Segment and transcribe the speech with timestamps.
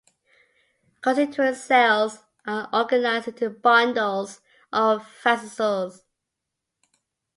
[1.01, 4.41] Constituent cells are organized into bundles
[4.73, 6.05] or "fascicles".